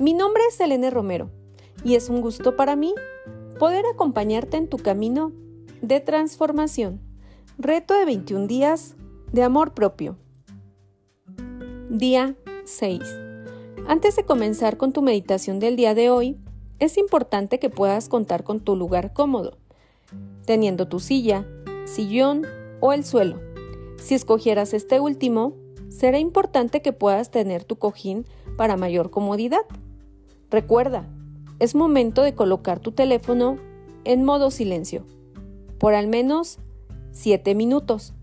[0.00, 1.28] Mi nombre es Elena Romero
[1.82, 2.94] y es un gusto para mí
[3.58, 5.32] poder acompañarte en tu camino
[5.82, 7.00] de transformación.
[7.58, 8.94] Reto de 21 días
[9.32, 10.16] de amor propio.
[11.90, 13.00] Día 6.
[13.88, 16.38] Antes de comenzar con tu meditación del día de hoy,
[16.78, 19.58] es importante que puedas contar con tu lugar cómodo,
[20.46, 21.44] teniendo tu silla,
[21.86, 22.46] sillón
[22.78, 23.40] o el suelo.
[23.96, 25.54] Si escogieras este último,
[25.88, 28.26] será importante que puedas tener tu cojín
[28.56, 29.62] para mayor comodidad.
[30.50, 31.06] Recuerda,
[31.58, 33.58] es momento de colocar tu teléfono
[34.04, 35.04] en modo silencio
[35.78, 36.58] por al menos
[37.12, 38.14] 7 minutos.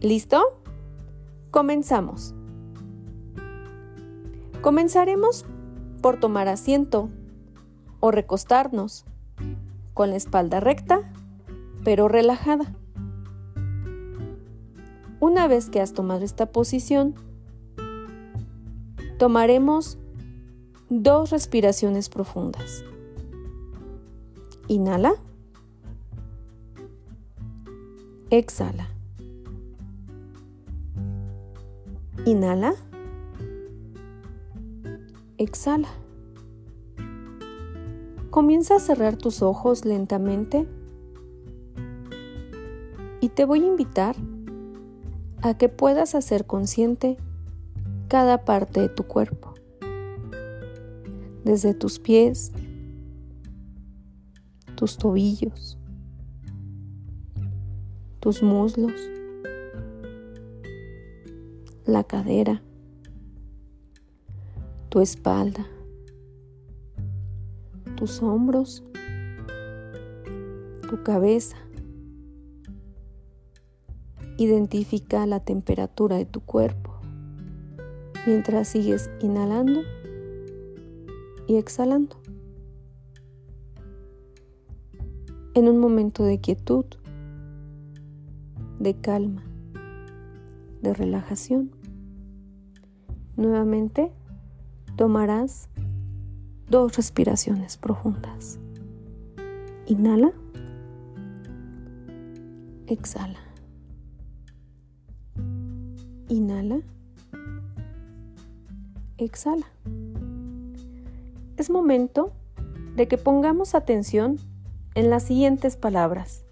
[0.00, 0.60] ¿Listo?
[1.50, 2.34] Comenzamos.
[4.62, 5.44] Comenzaremos
[6.02, 7.08] por tomar asiento
[8.00, 9.04] o recostarnos
[9.94, 11.10] con la espalda recta
[11.84, 12.74] pero relajada.
[15.20, 17.14] Una vez que has tomado esta posición,
[19.18, 19.98] tomaremos
[20.88, 22.84] dos respiraciones profundas.
[24.68, 25.14] Inhala.
[28.30, 28.88] Exhala.
[32.24, 32.74] Inhala.
[35.38, 35.88] Exhala.
[38.30, 40.66] Comienza a cerrar tus ojos lentamente
[43.20, 44.16] y te voy a invitar
[45.42, 47.16] a que puedas hacer consciente
[48.08, 49.45] cada parte de tu cuerpo
[51.46, 52.50] desde tus pies,
[54.74, 55.78] tus tobillos,
[58.18, 58.92] tus muslos,
[61.84, 62.60] la cadera,
[64.88, 65.64] tu espalda,
[67.94, 68.82] tus hombros,
[70.90, 71.56] tu cabeza.
[74.36, 76.92] Identifica la temperatura de tu cuerpo
[78.26, 79.82] mientras sigues inhalando
[81.46, 82.16] y exhalando.
[85.54, 86.84] En un momento de quietud,
[88.78, 89.42] de calma,
[90.82, 91.70] de relajación,
[93.36, 94.12] nuevamente
[94.96, 95.68] tomarás
[96.68, 98.58] dos respiraciones profundas.
[99.86, 100.32] Inhala,
[102.86, 103.38] exhala.
[106.28, 106.80] Inhala,
[109.16, 109.66] exhala
[111.56, 112.32] es momento
[112.94, 114.38] de que pongamos atención
[114.94, 116.44] en las siguientes palabras.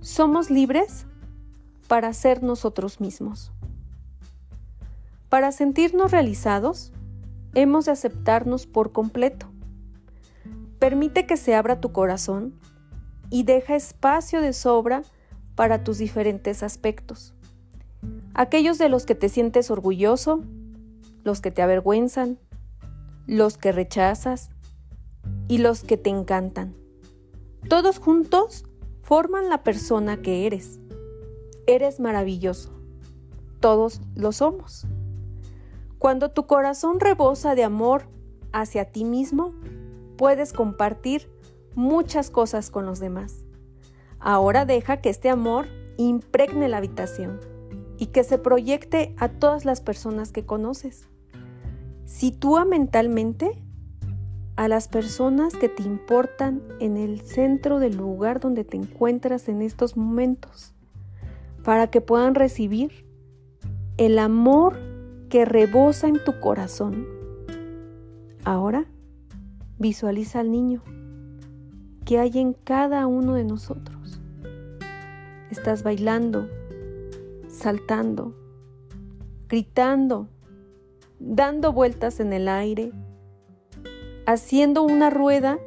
[0.00, 1.06] Somos libres
[1.88, 3.52] para ser nosotros mismos.
[5.28, 6.92] Para sentirnos realizados,
[7.54, 9.46] hemos de aceptarnos por completo.
[10.78, 12.54] Permite que se abra tu corazón
[13.30, 15.02] y deja espacio de sobra
[15.54, 17.34] para tus diferentes aspectos.
[18.34, 20.42] Aquellos de los que te sientes orgulloso,
[21.24, 22.38] los que te avergüenzan,
[23.32, 24.50] los que rechazas
[25.48, 26.74] y los que te encantan.
[27.68, 28.64] Todos juntos
[29.02, 30.80] forman la persona que eres.
[31.66, 32.72] Eres maravilloso.
[33.60, 34.86] Todos lo somos.
[35.98, 38.08] Cuando tu corazón rebosa de amor
[38.52, 39.54] hacia ti mismo,
[40.18, 41.30] puedes compartir
[41.74, 43.46] muchas cosas con los demás.
[44.18, 47.40] Ahora deja que este amor impregne la habitación
[47.96, 51.08] y que se proyecte a todas las personas que conoces.
[52.04, 53.62] Sitúa mentalmente
[54.56, 59.62] a las personas que te importan en el centro del lugar donde te encuentras en
[59.62, 60.74] estos momentos,
[61.64, 63.06] para que puedan recibir
[63.96, 64.78] el amor
[65.28, 67.06] que rebosa en tu corazón.
[68.44, 68.84] Ahora
[69.78, 70.82] visualiza al niño
[72.04, 74.20] que hay en cada uno de nosotros.
[75.50, 76.48] Estás bailando,
[77.48, 78.34] saltando,
[79.48, 80.28] gritando,
[81.24, 82.92] dando vueltas en el aire,
[84.26, 85.58] haciendo una rueda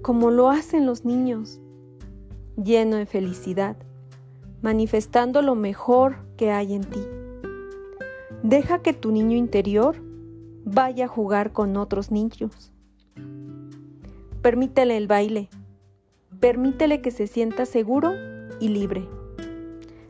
[0.00, 1.60] como lo hacen los niños,
[2.56, 3.76] lleno de felicidad,
[4.62, 7.00] manifestando lo mejor que hay en ti.
[8.42, 9.96] Deja que tu niño interior
[10.64, 12.72] vaya a jugar con otros niños.
[14.40, 15.48] Permítele el baile.
[16.40, 18.14] Permítele que se sienta seguro
[18.58, 19.08] y libre.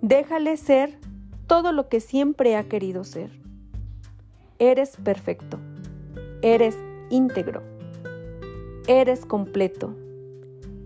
[0.00, 0.98] Déjale ser
[1.46, 3.43] todo lo que siempre ha querido ser.
[4.64, 5.58] Eres perfecto.
[6.40, 6.78] Eres
[7.10, 7.62] íntegro.
[8.88, 9.94] Eres completo.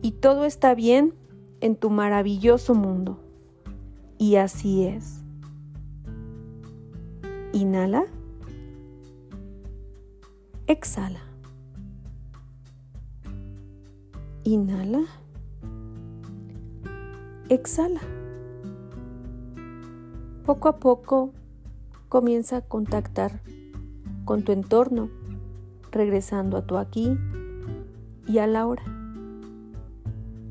[0.00, 1.12] Y todo está bien
[1.60, 3.18] en tu maravilloso mundo.
[4.16, 5.24] Y así es.
[7.52, 8.04] Inhala.
[10.68, 11.24] Exhala.
[14.44, 15.04] Inhala.
[17.48, 18.02] Exhala.
[20.46, 21.32] Poco a poco
[22.08, 23.40] comienza a contactar
[24.24, 25.08] con tu entorno,
[25.90, 27.16] regresando a tu aquí
[28.26, 28.82] y a la hora.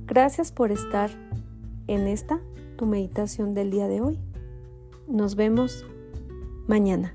[0.06, 1.10] Gracias por estar
[1.88, 2.40] en esta
[2.78, 4.20] tu meditación del día de hoy.
[5.08, 5.86] Nos vemos
[6.68, 7.14] mañana.